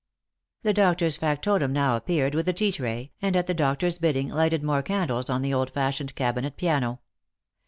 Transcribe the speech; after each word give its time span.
The 0.63 0.73
doctor's 0.73 1.17
factotum 1.17 1.71
now 1.73 1.95
appeared 1.95 2.33
with 2.33 2.47
the 2.47 2.53
tea 2.53 2.71
tray, 2.71 3.11
and 3.21 3.35
at 3.35 3.45
the 3.45 3.53
doctor's 3.53 3.99
bidding 3.99 4.29
lighted 4.29 4.63
more 4.63 4.81
candles 4.81 5.29
on 5.29 5.43
the 5.43 5.53
old 5.53 5.69
fashioned 5.69 6.15
cabinet 6.15 6.57
piano. 6.57 7.01